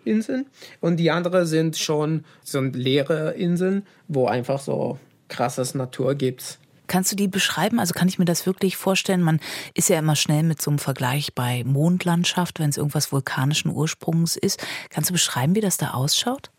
[0.04, 0.46] Insel.
[0.80, 6.58] Und die anderen sind schon so leere Inseln, wo einfach so krasses Natur gibt.
[6.86, 7.80] Kannst du die beschreiben?
[7.80, 9.22] Also kann ich mir das wirklich vorstellen?
[9.22, 9.40] Man
[9.74, 14.36] ist ja immer schnell mit so einem Vergleich bei Mondlandschaft, wenn es irgendwas vulkanischen Ursprungs
[14.36, 14.64] ist.
[14.90, 16.50] Kannst du beschreiben, wie das da ausschaut?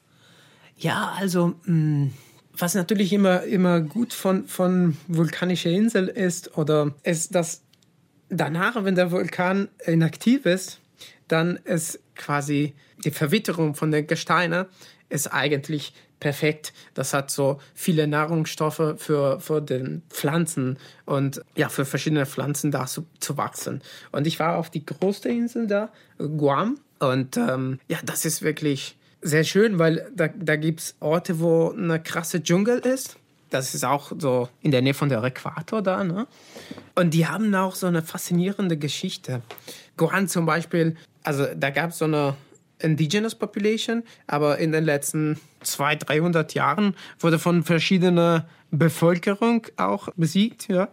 [0.78, 2.12] Ja, also mm,
[2.58, 7.62] was natürlich immer, immer gut von, von vulkanischer Insel ist, oder ist, dass
[8.30, 10.80] danach, wenn der Vulkan inaktiv ist,
[11.28, 14.66] dann ist quasi die Verwitterung von den Gesteinen
[15.10, 16.74] ist eigentlich perfekt.
[16.94, 22.86] Das hat so viele Nahrungsstoffe für, für den Pflanzen und ja, für verschiedene Pflanzen da
[22.88, 23.82] zu, zu wachsen.
[24.12, 26.80] Und ich war auf die größte Insel da, Guam.
[27.00, 31.72] Und ähm, ja, das ist wirklich sehr schön, weil da, da gibt es Orte, wo
[31.72, 33.18] eine krasse Dschungel ist.
[33.50, 36.04] Das ist auch so in der Nähe von der Äquator da.
[36.04, 36.28] Ne?
[36.96, 39.42] Und die haben auch so eine faszinierende Geschichte.
[39.96, 42.36] Guam zum Beispiel, also da gab es so eine
[42.80, 50.68] Indigenous Population, aber in den letzten 200, 300 Jahren wurde von verschiedener Bevölkerung auch besiegt.
[50.68, 50.90] Ja.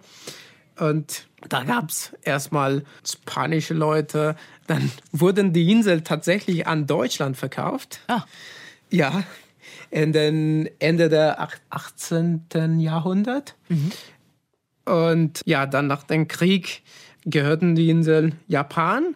[0.79, 8.01] Und da gab es erstmal spanische Leute, dann wurden die Insel tatsächlich an Deutschland verkauft.
[8.09, 8.25] Ah.
[8.91, 9.25] Ja,
[9.91, 12.81] in den Ende der 18.
[12.81, 13.55] Jahrhundert.
[13.69, 13.93] Mhm.
[14.85, 16.83] Und ja, dann nach dem Krieg
[17.25, 19.15] gehörten die Inseln Japan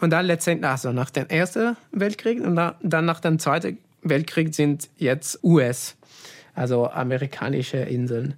[0.00, 4.88] und dann letztendlich, also nach dem Ersten Weltkrieg und dann nach dem Zweiten Weltkrieg sind
[4.96, 5.96] jetzt US,
[6.54, 8.34] also amerikanische Inseln.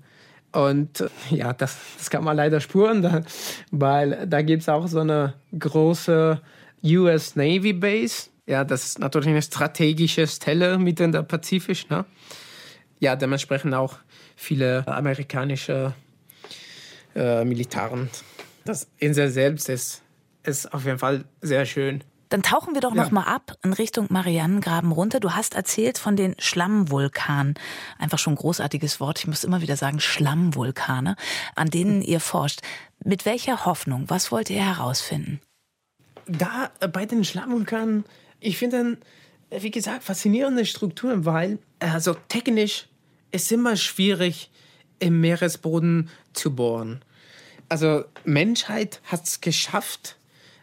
[0.55, 3.25] Und äh, ja, das, das kann man leider spuren,
[3.71, 6.40] weil da gibt es auch so eine große
[6.85, 8.29] US Navy Base.
[8.47, 11.90] Ja, das ist natürlich eine strategische Stelle mitten in der Pazifik.
[11.90, 12.05] Ne?
[13.01, 13.97] Ja, dementsprechend auch
[14.37, 15.95] viele amerikanische
[17.14, 18.09] äh, Militaren.
[18.64, 20.05] Das Insel selbst ist
[20.45, 22.05] ist auf jeden Fall sehr schön.
[22.35, 23.05] Dann tauchen wir doch ja.
[23.05, 25.20] noch mal ab in Richtung Marianengraben runter.
[25.20, 27.55] Du hast erzählt von den Schlammvulkanen.
[27.97, 29.20] Einfach schon ein großartiges Wort.
[29.20, 31.14] Ich muss immer wieder sagen Schlammvulkane,
[31.55, 32.62] an denen ihr forscht.
[33.05, 34.07] Mit welcher Hoffnung?
[34.09, 35.40] Was wollt ihr herausfinden?
[36.27, 38.05] Da äh, bei den Schlammvulkanen,
[38.40, 38.99] ich finde,
[39.51, 42.88] äh, wie gesagt, faszinierende Strukturen, weil also technisch
[43.31, 44.51] ist immer schwierig
[44.99, 47.01] im Meeresboden zu bohren.
[47.68, 50.16] Also Menschheit hat es geschafft,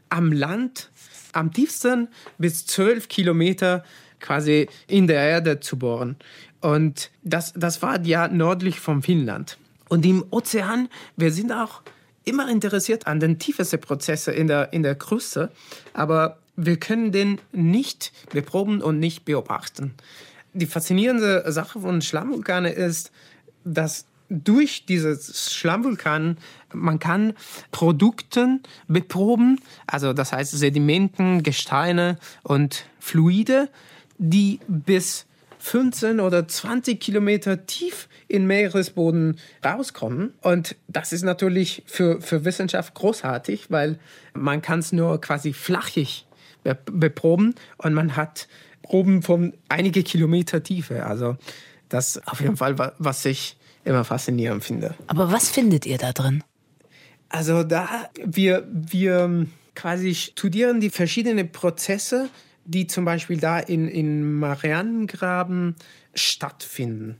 [0.09, 0.90] am Land
[1.33, 3.83] am tiefsten bis zwölf Kilometer
[4.19, 6.15] quasi in der Erde zu bohren.
[6.61, 9.57] Und das, das war ja nördlich von Finnland.
[9.89, 11.81] Und im Ozean, wir sind auch
[12.23, 15.51] immer interessiert an den tiefsten Prozessen in der, in der Kruste,
[15.93, 19.93] aber wir können den nicht beproben und nicht beobachten.
[20.53, 23.11] Die faszinierende Sache von Schlammvulkanen ist,
[23.63, 26.37] dass durch dieses Schlammvulkan,
[26.73, 27.33] man kann
[27.71, 33.69] Produkte beproben, also das heißt Sedimenten, Gesteine und Fluide,
[34.17, 35.25] die bis
[35.59, 40.33] 15 oder 20 Kilometer tief in Meeresboden rauskommen.
[40.41, 43.99] Und das ist natürlich für, für Wissenschaft großartig, weil
[44.33, 46.25] man kann es nur quasi flachig
[46.85, 48.47] beproben und man hat
[48.81, 51.05] Proben von einige Kilometer Tiefe.
[51.05, 51.37] Also
[51.89, 54.95] das auf jeden Fall, was ich immer faszinierend finde.
[55.07, 56.43] Aber was findet ihr da drin?
[57.29, 62.29] Also da, wir, wir quasi studieren die verschiedenen Prozesse,
[62.65, 65.75] die zum Beispiel da in, in Marianengraben
[66.13, 67.17] stattfinden.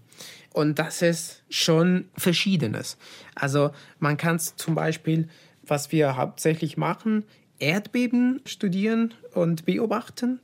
[0.53, 2.97] Und das ist schon Verschiedenes.
[3.35, 5.29] Also man kann zum Beispiel,
[5.65, 7.23] was wir hauptsächlich machen,
[7.59, 10.39] Erdbeben studieren und beobachten.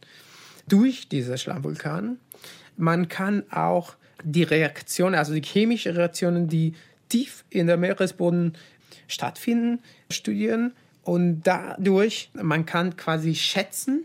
[0.67, 2.19] durch diese Schlammvulkan.
[2.75, 6.73] Man kann auch die Reaktionen, also die chemischen Reaktionen, die
[7.09, 8.53] tief in der Meeresboden
[9.07, 9.79] stattfinden,
[10.11, 10.73] studieren.
[11.03, 14.03] Und dadurch, man kann quasi schätzen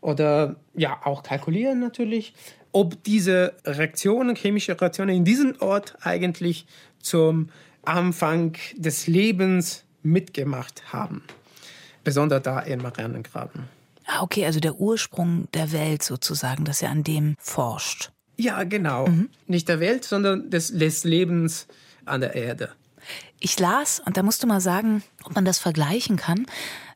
[0.00, 2.32] oder ja auch kalkulieren natürlich,
[2.72, 6.66] ob diese Reaktionen, chemische Reaktionen in diesem Ort eigentlich
[7.00, 7.50] zum
[7.84, 11.22] Anfang des Lebens mitgemacht haben.
[12.04, 13.64] Besonders da im Marianengraben.
[14.06, 18.10] Ah, okay, also der Ursprung der Welt sozusagen, dass er an dem forscht.
[18.38, 19.08] Ja, genau.
[19.08, 19.28] Mhm.
[19.46, 21.66] Nicht der Welt, sondern des, des Lebens
[22.04, 22.70] an der Erde.
[23.40, 26.46] Ich las, und da musst du mal sagen, ob man das vergleichen kann,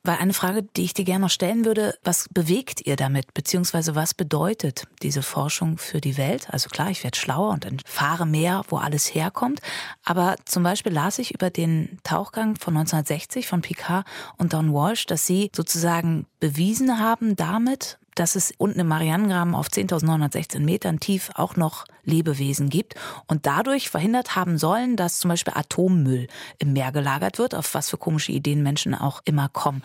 [0.05, 3.95] weil eine Frage, die ich dir gerne noch stellen würde, was bewegt ihr damit, beziehungsweise
[3.95, 6.49] was bedeutet diese Forschung für die Welt?
[6.51, 9.61] Also klar, ich werde schlauer und erfahre mehr, wo alles herkommt,
[10.05, 14.05] aber zum Beispiel las ich über den Tauchgang von 1960 von Picard
[14.39, 19.69] und Don Walsh, dass sie sozusagen bewiesen haben damit, dass es unten im Marianengraben auf
[19.69, 22.95] 10.916 Metern tief auch noch Lebewesen gibt
[23.27, 26.27] und dadurch verhindert haben sollen, dass zum Beispiel Atommüll
[26.59, 29.83] im Meer gelagert wird, auf was für komische Ideen Menschen auch immer kommen.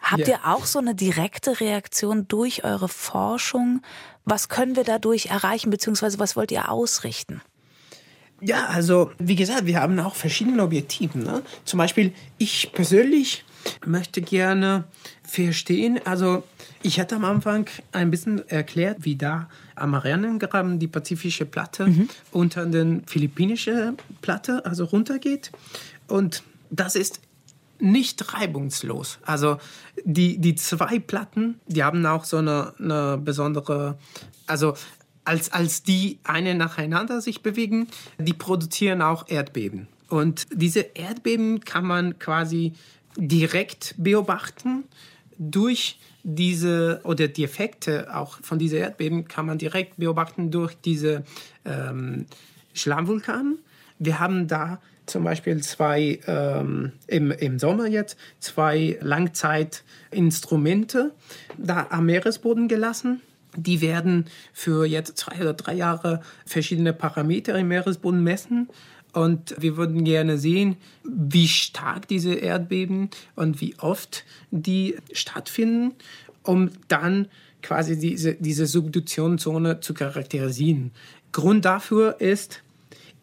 [0.00, 0.28] Habt ja.
[0.28, 3.82] ihr auch so eine direkte Reaktion durch eure Forschung?
[4.24, 7.42] Was können wir dadurch erreichen, beziehungsweise was wollt ihr ausrichten?
[8.40, 11.18] Ja, also wie gesagt, wir haben auch verschiedene Objektive.
[11.18, 11.42] Ne?
[11.64, 13.44] Zum Beispiel, ich persönlich
[13.84, 14.84] möchte gerne
[15.22, 16.42] verstehen, also
[16.82, 22.08] ich hatte am Anfang ein bisschen erklärt, wie da am Marianengraben die pazifische Platte mhm.
[22.30, 25.52] unter den philippinische Platte also runtergeht.
[26.06, 27.20] Und das ist
[27.78, 29.18] nicht reibungslos.
[29.22, 29.58] Also
[30.04, 33.98] die, die zwei Platten, die haben auch so eine, eine besondere,
[34.46, 34.74] also
[35.24, 39.88] als, als die eine nacheinander sich bewegen, die produzieren auch Erdbeben.
[40.08, 42.72] Und diese Erdbeben kann man quasi
[43.16, 44.84] direkt beobachten
[45.38, 51.24] durch diese oder die Effekte auch von diesen Erdbeben kann man direkt beobachten durch diese
[51.64, 52.26] ähm,
[52.74, 53.56] Schlammvulkan.
[53.98, 61.14] Wir haben da zum Beispiel zwei, ähm, im, im Sommer jetzt, zwei Langzeitinstrumente
[61.58, 63.20] da am Meeresboden gelassen.
[63.56, 68.68] Die werden für jetzt zwei oder drei Jahre verschiedene Parameter im Meeresboden messen.
[69.12, 75.94] Und wir würden gerne sehen, wie stark diese Erdbeben und wie oft die stattfinden,
[76.42, 77.28] um dann
[77.62, 80.92] quasi diese, diese Subduktionszone zu charakterisieren.
[81.32, 82.62] Grund dafür ist,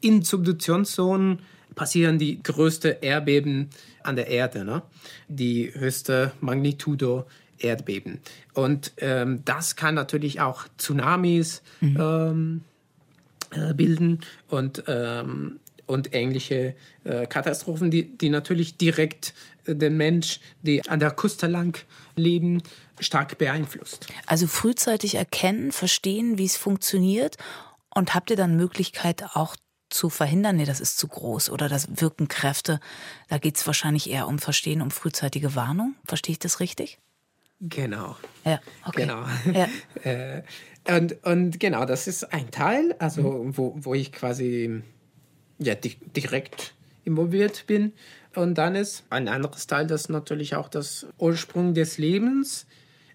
[0.02, 1.40] in Subduktionszonen
[1.76, 3.70] passieren die größten Erdbeben
[4.04, 4.82] an der Erde, ne?
[5.28, 7.26] die höchste Magnitudo
[7.60, 8.20] Erdbeben.
[8.54, 11.98] Und ähm, das kann natürlich auch Tsunamis mhm.
[12.00, 12.62] ähm,
[13.52, 14.20] äh, bilden
[14.50, 19.34] und ähm, und ähnliche äh, Katastrophen, die, die natürlich direkt
[19.66, 21.84] äh, den Mensch, die an der Küste lang
[22.16, 22.62] leben,
[23.00, 24.08] stark beeinflusst.
[24.26, 27.38] Also frühzeitig erkennen, verstehen, wie es funktioniert
[27.94, 29.56] und habt ihr dann Möglichkeit auch
[29.90, 32.80] zu verhindern, nee, das ist zu groß oder das wirken Kräfte.
[33.30, 35.96] Da geht es wahrscheinlich eher um Verstehen, um frühzeitige Warnung.
[36.06, 37.00] Verstehe ich das richtig?
[37.62, 38.18] Genau.
[38.46, 39.02] Ja, okay.
[39.02, 39.24] Genau.
[39.54, 39.68] Ja.
[40.04, 40.44] Äh,
[40.90, 43.58] und, und genau, das ist ein Teil, also mhm.
[43.58, 44.84] wo, wo ich quasi
[45.60, 46.74] ja, di direkt
[47.06, 47.94] involviert bin.
[48.36, 52.68] Und dann ist ein anderes Teil, das natürlich auch das Ursprung des Lebens,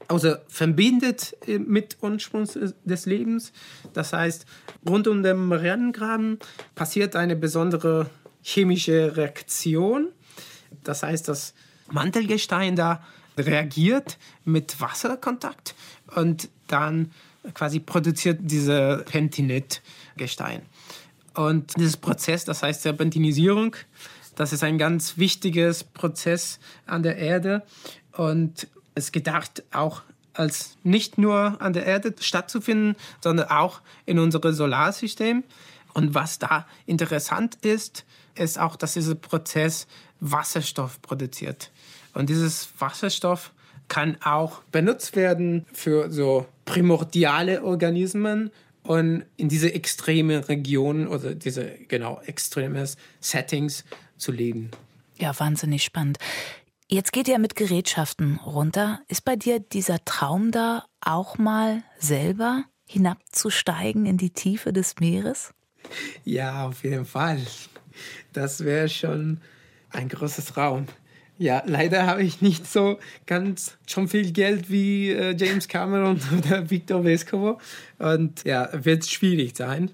[0.08, 2.48] also verbindet äh, mit Ursprung
[2.84, 3.52] des Lebens.
[3.92, 4.46] Das heißt,
[4.88, 6.38] rund um den Marianengraben
[6.74, 8.10] passiert eine besondere
[8.42, 10.08] chemische Reaktion.
[10.82, 11.54] Das heißt, das
[11.90, 13.04] Mantelgestein da
[13.38, 15.74] reagiert mit Wasserkontakt
[16.14, 17.12] und dann
[17.54, 20.62] quasi produziert diese Pentinit-Gestein.
[21.34, 23.76] Und dieses Prozess, das heißt Serpentinisierung,
[24.34, 27.62] das ist ein ganz wichtiges Prozess an der Erde
[28.12, 30.02] und es ist gedacht auch
[30.34, 35.44] als nicht nur an der Erde stattzufinden, sondern auch in unserem Solarsystem.
[35.92, 39.86] Und was da interessant ist, ist auch, dass dieser Prozess
[40.20, 41.70] Wasserstoff produziert.
[42.14, 43.52] Und dieses Wasserstoff
[43.88, 48.50] kann auch benutzt werden für so primordiale Organismen
[48.82, 52.84] und in diese extreme Region oder diese genau extreme
[53.20, 53.84] Settings
[54.16, 54.70] zu leben.
[55.18, 56.18] Ja, wahnsinnig spannend.
[56.88, 59.00] Jetzt geht ihr mit Gerätschaften runter.
[59.08, 65.54] Ist bei dir dieser Traum da auch mal selber hinabzusteigen in die Tiefe des Meeres?
[66.24, 67.40] Ja, auf jeden Fall.
[68.32, 69.40] Das wäre schon
[69.90, 70.86] ein großes Traum.
[71.38, 76.70] Ja, leider habe ich nicht so ganz schon viel Geld wie äh, James Cameron oder
[76.70, 77.58] Victor Vescovo.
[77.98, 79.90] Und ja, wird schwierig sein.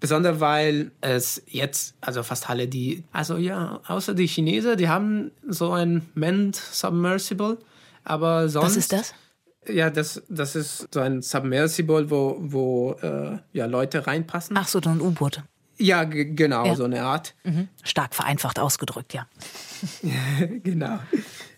[0.00, 5.30] Besonders weil es jetzt, also fast alle die, also ja, außer die Chinesen, die haben
[5.48, 7.58] so ein Manned Submersible.
[8.02, 8.66] Aber sonst.
[8.66, 9.14] Was ist das?
[9.66, 14.56] Ja, das, das ist so ein Submersible, wo, wo äh, ja, Leute reinpassen.
[14.58, 15.42] Ach so, ein U-Boot.
[15.76, 16.76] Ja, genau, ja.
[16.76, 17.34] so eine Art.
[17.44, 17.68] Mhm.
[17.82, 19.26] Stark vereinfacht ausgedrückt, ja.
[20.62, 20.98] genau.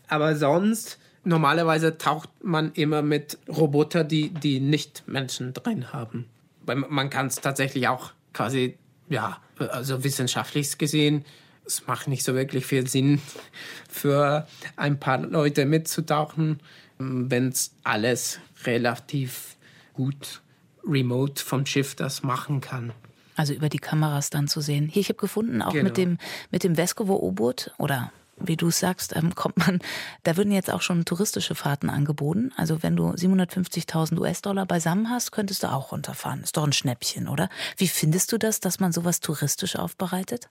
[0.08, 6.26] Aber sonst, normalerweise taucht man immer mit Roboter, die, die nicht Menschen drin haben.
[6.64, 11.24] Weil man kann es tatsächlich auch quasi, ja, also wissenschaftlich gesehen,
[11.66, 13.20] es macht nicht so wirklich viel Sinn
[13.88, 16.60] für ein paar Leute mitzutauchen,
[16.98, 19.56] wenn es alles relativ
[19.92, 20.40] gut
[20.86, 22.92] remote vom Schiff das machen kann.
[23.36, 24.88] Also über die Kameras dann zu sehen.
[24.88, 25.84] Hier, ich habe gefunden, auch genau.
[25.84, 26.18] mit dem,
[26.50, 29.80] mit dem Vescovo-U-Boot oder wie du sagst, ähm, kommt man,
[30.22, 32.52] da würden jetzt auch schon touristische Fahrten angeboten.
[32.56, 36.42] Also wenn du 750.000 US-Dollar beisammen hast, könntest du auch runterfahren.
[36.42, 37.48] Ist doch ein Schnäppchen, oder?
[37.76, 40.48] Wie findest du das, dass man sowas touristisch aufbereitet?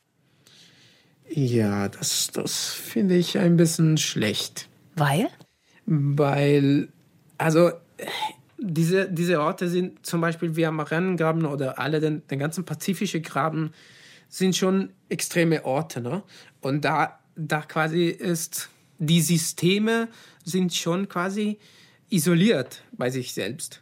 [1.30, 4.70] Ja, das, das finde ich ein bisschen schlecht.
[4.96, 5.30] Weil?
[5.86, 6.90] Weil,
[7.38, 7.72] also
[8.58, 13.22] diese, diese Orte sind zum Beispiel wie am Marianengraben oder alle den, den ganzen pazifischen
[13.22, 13.72] Graben
[14.30, 16.02] sind schon extreme Orte.
[16.02, 16.24] Ne?
[16.62, 20.08] Und da, da quasi ist, die Systeme
[20.44, 21.58] sind schon quasi
[22.10, 23.82] isoliert bei sich selbst.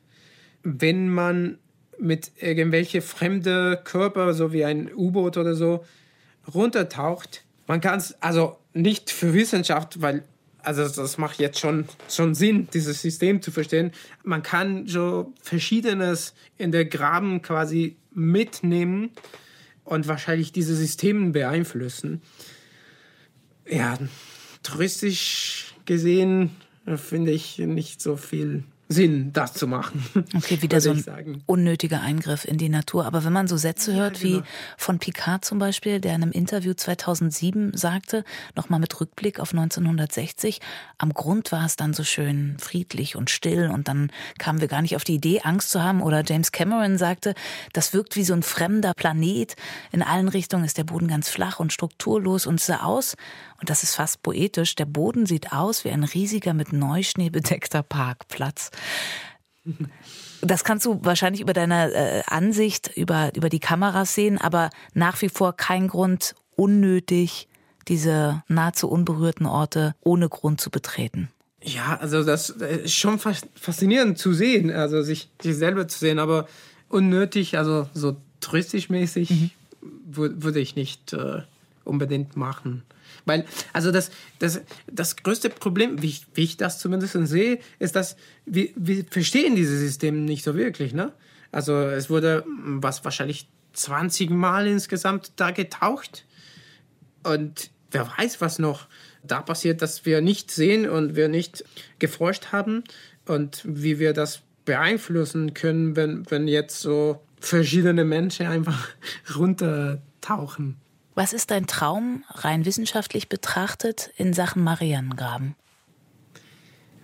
[0.63, 1.59] Wenn man
[1.99, 5.86] mit irgendwelche fremde Körper, so wie ein U-Boot oder so,
[6.53, 10.23] runtertaucht, man kann es also nicht für Wissenschaft, weil
[10.63, 13.91] also das macht jetzt schon, schon Sinn, dieses System zu verstehen.
[14.23, 19.12] Man kann so Verschiedenes in der Graben quasi mitnehmen
[19.84, 22.21] und wahrscheinlich diese Systeme beeinflussen.
[23.67, 23.97] Ja,
[24.63, 26.52] touristisch gesehen
[26.95, 30.04] finde ich nicht so viel Sinn, das zu machen.
[30.36, 33.06] Okay, wieder so ein unnötiger Eingriff in die Natur.
[33.06, 34.39] Aber wenn man so Sätze hört ja, genau.
[34.39, 34.43] wie
[34.78, 38.24] von Picard zum Beispiel, der in einem Interview 2007 sagte,
[38.56, 40.60] nochmal mit Rückblick auf 1960,
[40.98, 44.82] am Grund war es dann so schön friedlich und still und dann kamen wir gar
[44.82, 46.02] nicht auf die Idee, Angst zu haben.
[46.02, 47.36] Oder James Cameron sagte,
[47.74, 49.56] das wirkt wie so ein fremder Planet.
[49.91, 53.15] In allen Richtungen ist der Boden ganz flach und strukturlos und sah aus,
[53.63, 57.82] und das ist fast poetisch, der Boden sieht aus wie ein riesiger mit Neuschnee bedeckter
[57.82, 58.72] Parkplatz.
[60.41, 65.21] Das kannst du wahrscheinlich über deine äh, Ansicht über, über die Kameras sehen, aber nach
[65.21, 67.47] wie vor kein Grund, unnötig
[67.88, 71.29] diese nahezu unberührten Orte ohne Grund zu betreten.
[71.62, 76.47] Ja, also das ist schon faszinierend zu sehen, also sich, sich selber zu sehen, aber
[76.89, 79.51] unnötig, also so touristisch mäßig mhm.
[80.05, 81.41] würde ich nicht äh,
[81.86, 82.83] unbedingt machen.
[83.25, 87.95] Weil, also das, das, das größte Problem, wie ich, wie ich das zumindest sehe, ist,
[87.95, 90.93] dass wir, wir verstehen dieses System nicht so wirklich.
[90.93, 91.13] Ne?
[91.51, 96.25] Also es wurde was wahrscheinlich 20 Mal insgesamt da getaucht.
[97.23, 98.88] Und wer weiß, was noch
[99.23, 101.63] da passiert, dass wir nicht sehen und wir nicht
[101.99, 102.83] geforscht haben
[103.25, 108.89] und wie wir das beeinflussen können, wenn, wenn jetzt so verschiedene Menschen einfach
[109.36, 110.77] runtertauchen.
[111.15, 115.56] Was ist dein Traum, rein wissenschaftlich betrachtet, in Sachen Marianengraben?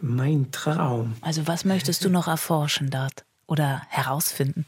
[0.02, 1.15] Mein Traum.
[1.22, 4.65] Also was möchtest du noch erforschen dort oder herausfinden?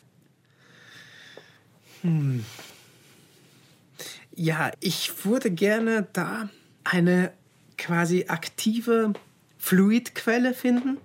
[2.01, 2.45] Hm.
[4.35, 6.49] Ja, ich würde gerne da
[6.83, 7.31] eine
[7.77, 9.13] quasi aktive
[9.57, 10.97] Fluidquelle finden.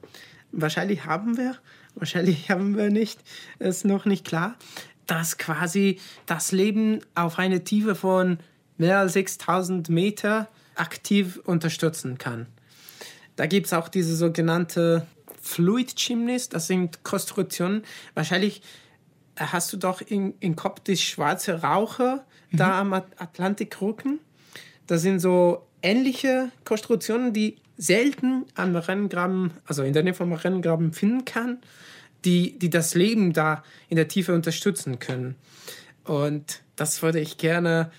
[0.53, 1.57] Wahrscheinlich haben wir,
[1.95, 3.21] wahrscheinlich haben wir nicht,
[3.59, 4.57] ist noch nicht klar
[5.07, 8.39] das quasi das Leben auf eine Tiefe von
[8.77, 12.47] mehr als 6000 Meter aktiv unterstützen kann.
[13.37, 15.07] Da gibt es auch diese sogenannte
[15.41, 17.83] Fluid Chimneys, das sind Konstruktionen.
[18.15, 18.63] Wahrscheinlich
[19.37, 22.57] hast du doch in, in Kopf die schwarze Raucher mhm.
[22.57, 24.19] da am Atlantikrücken.
[24.87, 30.93] Das sind so ähnliche Konstruktionen, die selten am Renngraben, also in der Nähe vom Renngraben
[30.93, 31.59] finden kann
[32.27, 35.37] die, die das Leben da in der Tiefe unterstützen können.
[36.05, 37.91] Und das würde ich gerne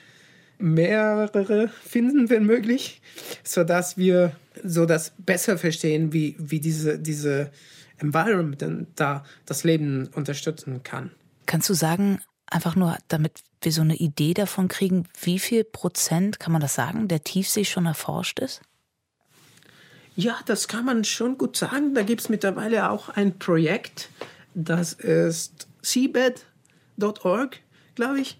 [0.60, 3.02] mehrere finden, wenn möglich,
[3.44, 7.52] sodass wir so das besser verstehen, wie, wie diese, diese
[8.00, 11.12] Environment da das Leben unterstützen kann.
[11.46, 16.40] Kannst du sagen, einfach nur, damit wir so eine Idee davon kriegen, wie viel Prozent,
[16.40, 18.62] kann man das sagen, der Tiefsee schon erforscht ist?
[20.20, 21.94] Ja, das kann man schon gut sagen.
[21.94, 24.10] Da gibt es mittlerweile auch ein Projekt,
[24.56, 27.60] das ist seabed.org,
[27.94, 28.40] glaube ich.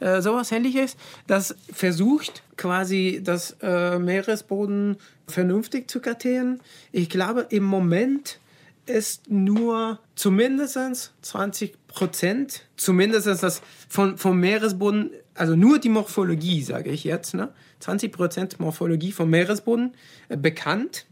[0.00, 0.96] Äh, sowas ähnliches,
[1.28, 4.96] das versucht quasi das äh, Meeresboden
[5.28, 6.60] vernünftig zu kartieren.
[6.90, 8.40] Ich glaube, im Moment
[8.86, 10.76] ist nur zumindest
[11.22, 17.50] 20 Prozent, zumindest das von, vom Meeresboden, also nur die Morphologie, sage ich jetzt, ne?
[17.78, 19.94] 20 Prozent Morphologie vom Meeresboden
[20.28, 21.06] äh, bekannt.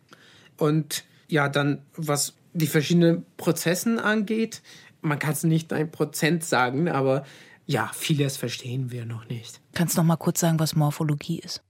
[0.61, 4.63] Und ja, dann, was die verschiedenen Prozessen angeht,
[5.01, 7.25] man kann es nicht ein Prozent sagen, aber
[7.67, 9.61] ja, vieles verstehen wir noch nicht.
[9.75, 11.63] Kannst du noch mal kurz sagen, was Morphologie ist?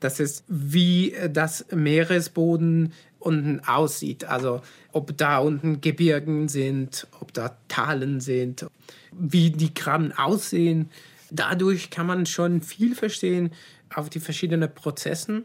[0.00, 4.24] Das ist, wie das Meeresboden unten aussieht.
[4.24, 8.66] Also ob da unten Gebirgen sind, ob da Talen sind,
[9.12, 10.90] wie die Graben aussehen.
[11.30, 13.52] Dadurch kann man schon viel verstehen
[13.94, 15.42] auf die verschiedenen Prozesse,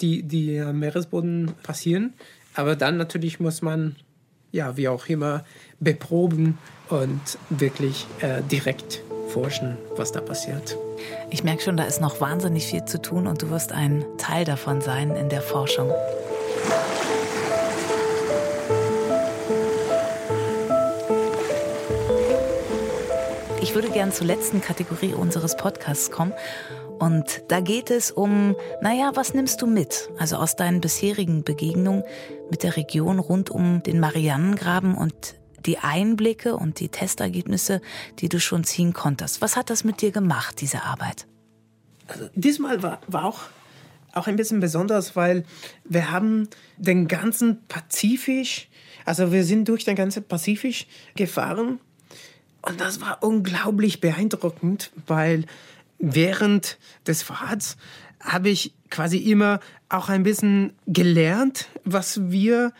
[0.00, 2.14] die, die am Meeresboden passieren.
[2.54, 3.96] Aber dann natürlich muss man,
[4.52, 5.44] ja, wie auch immer,
[5.80, 6.58] beproben
[6.88, 7.20] und
[7.50, 10.76] wirklich äh, direkt forschen, was da passiert.
[11.30, 14.44] Ich merke schon, da ist noch wahnsinnig viel zu tun und du wirst ein Teil
[14.44, 15.92] davon sein in der Forschung.
[23.60, 26.32] Ich würde gern zur letzten Kategorie unseres Podcasts kommen.
[26.98, 30.08] Und da geht es um, naja, was nimmst du mit?
[30.18, 32.02] Also aus deinen bisherigen Begegnungen
[32.50, 35.36] mit der Region rund um den Marianengraben und
[35.66, 37.80] die Einblicke und die Testergebnisse,
[38.18, 39.40] die du schon ziehen konntest.
[39.42, 41.26] Was hat das mit dir gemacht, diese Arbeit?
[42.08, 43.40] Also diesmal war, war auch,
[44.12, 45.44] auch ein bisschen besonders, weil
[45.84, 48.68] wir haben den ganzen Pazifisch,
[49.04, 50.86] also wir sind durch den ganzen Pazifisch
[51.16, 51.80] gefahren
[52.62, 55.44] und das war unglaublich beeindruckend, weil
[55.98, 57.76] während des Fahrts
[58.20, 62.72] habe ich quasi immer auch ein bisschen gelernt, was wir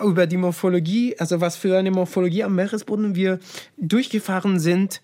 [0.00, 3.38] über die Morphologie, also was für eine Morphologie am Meeresboden wir
[3.78, 5.00] durchgefahren sind.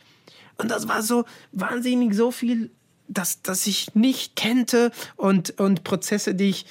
[0.57, 2.70] Und das war so wahnsinnig so viel,
[3.07, 6.66] dass, dass ich nicht kannte und, und Prozesse, die ich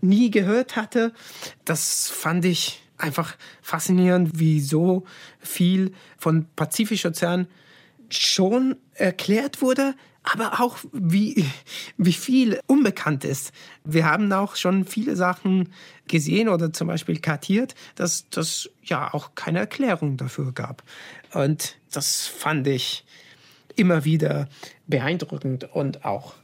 [0.00, 1.12] nie gehört hatte.
[1.64, 5.04] Das fand ich einfach faszinierend, wie so
[5.38, 7.46] viel von Pazifischer Ozean
[8.12, 11.44] schon erklärt wurde, aber auch wie,
[11.96, 13.52] wie viel unbekannt ist.
[13.84, 15.72] Wir haben auch schon viele Sachen
[16.06, 20.82] gesehen oder zum Beispiel kartiert, dass das ja auch keine Erklärung dafür gab.
[21.32, 23.04] Und das fand ich
[23.74, 24.48] immer wieder
[24.86, 26.34] beeindruckend und auch,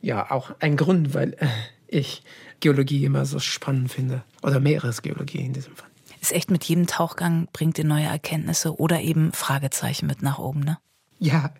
[0.00, 1.46] ja, auch ein Grund, weil äh,
[1.86, 2.22] ich
[2.60, 4.22] Geologie immer so spannend finde.
[4.42, 5.88] Oder Meeresgeologie in diesem Fall.
[6.20, 10.60] Ist echt mit jedem Tauchgang bringt ihr neue Erkenntnisse oder eben Fragezeichen mit nach oben,
[10.60, 10.78] ne?
[11.22, 11.52] Ja,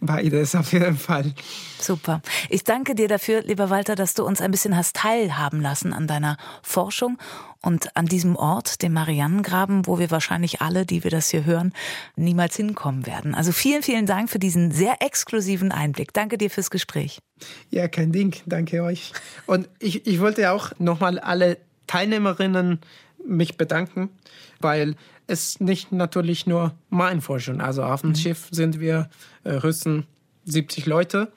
[0.00, 1.34] beides auf jeden Fall.
[1.80, 2.22] Super.
[2.48, 6.06] Ich danke dir dafür, lieber Walter, dass du uns ein bisschen hast teilhaben lassen an
[6.06, 7.18] deiner Forschung
[7.60, 11.72] und an diesem Ort, dem Mariannengraben, wo wir wahrscheinlich alle, die wir das hier hören,
[12.14, 13.34] niemals hinkommen werden.
[13.34, 16.12] Also vielen, vielen Dank für diesen sehr exklusiven Einblick.
[16.12, 17.18] Danke dir fürs Gespräch.
[17.70, 18.36] Ja, kein Ding.
[18.46, 19.12] Danke euch.
[19.46, 21.58] Und ich, ich wollte auch nochmal alle
[21.88, 22.78] Teilnehmerinnen
[23.26, 24.10] mich bedanken,
[24.60, 24.94] weil
[25.28, 27.60] ist nicht natürlich nur mein Forschung.
[27.60, 28.16] Also auf dem mhm.
[28.16, 29.08] Schiff sind wir
[29.44, 30.04] äh, höchstens
[30.46, 31.30] 70 Leute.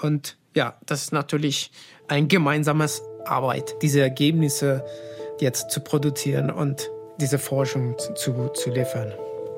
[0.00, 1.70] Und ja, das ist natürlich
[2.08, 4.84] ein gemeinsames Arbeit, diese Ergebnisse
[5.40, 6.90] jetzt zu produzieren und
[7.20, 9.12] diese Forschung zu, zu liefern.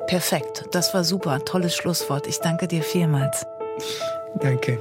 [0.06, 1.44] Perfekt, das war super.
[1.44, 2.26] Tolles Schlusswort.
[2.26, 3.44] Ich danke dir vielmals.
[4.40, 4.78] Danke.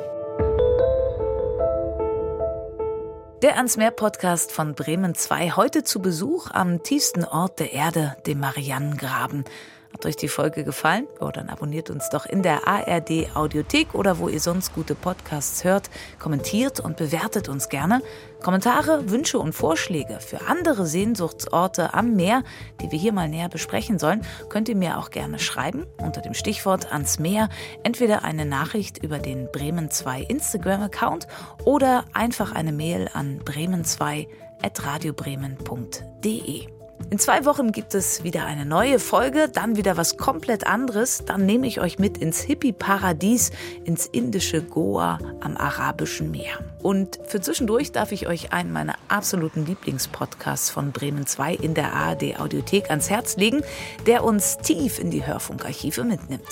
[3.43, 8.15] Der ans Meer Podcast von Bremen 2 heute zu Besuch am tiefsten Ort der Erde,
[8.25, 9.43] dem Mariannengraben.
[9.91, 11.09] Hat euch die Folge gefallen?
[11.19, 15.65] Oh, dann abonniert uns doch in der ARD Audiothek oder wo ihr sonst gute Podcasts
[15.65, 15.89] hört.
[16.19, 18.01] Kommentiert und bewertet uns gerne.
[18.43, 22.43] Kommentare, Wünsche und Vorschläge für andere Sehnsuchtsorte am Meer,
[22.81, 26.33] die wir hier mal näher besprechen sollen, könnt ihr mir auch gerne schreiben unter dem
[26.33, 27.47] Stichwort ans Meer.
[27.83, 31.27] Entweder eine Nachricht über den Bremen 2 Instagram-Account
[31.63, 34.27] oder einfach eine Mail an bremen2
[34.61, 36.72] at radiobremen.de.
[37.09, 41.23] In zwei Wochen gibt es wieder eine neue Folge, dann wieder was komplett anderes.
[41.25, 43.51] Dann nehme ich euch mit ins Hippie-Paradies,
[43.83, 46.59] ins indische Goa am Arabischen Meer.
[46.81, 51.93] Und für zwischendurch darf ich euch einen meiner absoluten Lieblingspodcasts von Bremen 2 in der
[51.93, 53.61] ARD Audiothek ans Herz legen,
[54.07, 56.47] der uns tief in die Hörfunkarchive mitnimmt.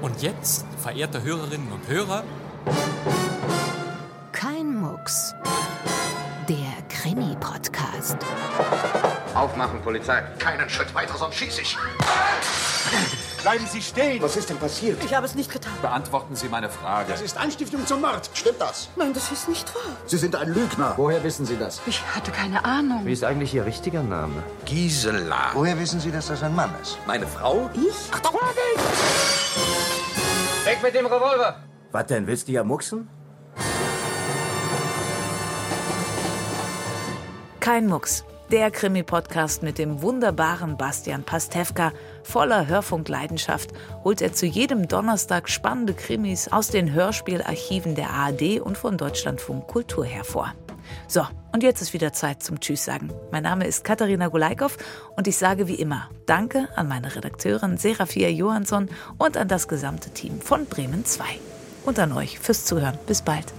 [0.00, 2.24] Und jetzt, verehrte Hörerinnen und Hörer,
[4.32, 5.34] kein Mucks
[8.00, 8.16] Krimi-Podcast.
[9.34, 10.22] Aufmachen, Polizei.
[10.38, 11.76] Keinen Schritt weiter, sonst schieße ich.
[13.42, 14.22] Bleiben Sie stehen!
[14.22, 15.02] Was ist denn passiert?
[15.04, 15.72] Ich habe es nicht getan.
[15.80, 17.10] Beantworten Sie meine Frage.
[17.10, 18.28] Das ist Anstiftung zum Mord.
[18.34, 18.90] Stimmt das?
[18.96, 19.96] Nein, das ist nicht wahr.
[20.06, 20.94] Sie sind ein Lügner.
[20.96, 21.80] Woher wissen Sie das?
[21.86, 23.02] Ich hatte keine Ahnung.
[23.04, 24.42] Wie ist eigentlich Ihr richtiger Name?
[24.66, 25.50] Gisela.
[25.54, 26.98] Woher wissen Sie, dass das ein Mann ist?
[27.06, 27.70] Meine Frau?
[27.74, 28.12] Ich?
[28.12, 28.34] Achtung!
[30.64, 31.62] Weg mit dem Revolver!
[31.92, 33.08] Was denn, willst du ja mucksen?
[37.60, 38.24] Kein Mucks.
[38.50, 41.92] Der Krimi-Podcast mit dem wunderbaren Bastian Pastewka.
[42.24, 43.70] Voller Hörfunkleidenschaft
[44.02, 49.66] holt er zu jedem Donnerstag spannende Krimis aus den Hörspielarchiven der ARD und von Deutschlandfunk
[49.66, 50.54] Kultur hervor.
[51.06, 53.12] So, und jetzt ist wieder Zeit zum Tschüss sagen.
[53.30, 54.78] Mein Name ist Katharina Gulaikow
[55.16, 58.88] und ich sage wie immer Danke an meine Redakteurin Serafia Johansson
[59.18, 61.24] und an das gesamte Team von Bremen 2.
[61.84, 62.98] Und an euch fürs Zuhören.
[63.06, 63.52] Bis bald.